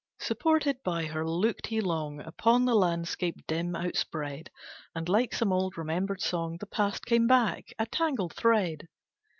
Supported 0.19 0.81
by 0.81 1.05
her, 1.05 1.29
looked 1.29 1.67
he 1.67 1.79
long 1.79 2.21
Upon 2.21 2.65
the 2.65 2.73
landscape 2.73 3.45
dim 3.45 3.75
outspread, 3.75 4.49
And 4.95 5.07
like 5.07 5.31
some 5.35 5.53
old 5.53 5.77
remembered 5.77 6.21
song 6.23 6.57
The 6.59 6.65
past 6.65 7.05
came 7.05 7.27
back, 7.27 7.71
a 7.77 7.85
tangled 7.85 8.33
thread. 8.33 8.87